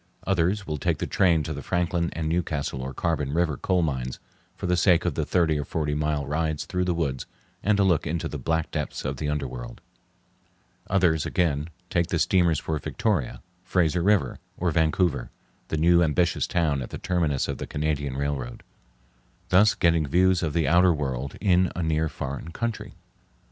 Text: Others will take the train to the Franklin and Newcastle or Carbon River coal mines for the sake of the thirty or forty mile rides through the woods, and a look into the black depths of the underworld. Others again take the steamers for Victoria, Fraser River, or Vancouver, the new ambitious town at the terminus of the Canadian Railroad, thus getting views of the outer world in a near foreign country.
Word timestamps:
Others 0.25 0.65
will 0.65 0.79
take 0.79 0.97
the 0.97 1.05
train 1.05 1.43
to 1.43 1.53
the 1.53 1.61
Franklin 1.61 2.09
and 2.13 2.27
Newcastle 2.27 2.81
or 2.81 2.91
Carbon 2.91 3.31
River 3.33 3.55
coal 3.55 3.83
mines 3.83 4.17
for 4.55 4.65
the 4.65 4.75
sake 4.75 5.05
of 5.05 5.13
the 5.13 5.27
thirty 5.27 5.59
or 5.59 5.63
forty 5.63 5.93
mile 5.93 6.25
rides 6.25 6.65
through 6.65 6.85
the 6.85 6.95
woods, 6.95 7.27
and 7.61 7.77
a 7.77 7.83
look 7.83 8.07
into 8.07 8.27
the 8.27 8.39
black 8.39 8.71
depths 8.71 9.05
of 9.05 9.17
the 9.17 9.29
underworld. 9.29 9.79
Others 10.89 11.27
again 11.27 11.69
take 11.91 12.07
the 12.07 12.17
steamers 12.17 12.57
for 12.57 12.79
Victoria, 12.79 13.43
Fraser 13.63 14.01
River, 14.01 14.39
or 14.57 14.71
Vancouver, 14.71 15.29
the 15.67 15.77
new 15.77 16.01
ambitious 16.01 16.47
town 16.47 16.81
at 16.81 16.89
the 16.89 16.97
terminus 16.97 17.47
of 17.47 17.59
the 17.59 17.67
Canadian 17.67 18.17
Railroad, 18.17 18.63
thus 19.49 19.75
getting 19.75 20.07
views 20.07 20.41
of 20.41 20.53
the 20.53 20.67
outer 20.67 20.95
world 20.95 21.35
in 21.39 21.71
a 21.75 21.83
near 21.83 22.09
foreign 22.09 22.49
country. 22.49 22.95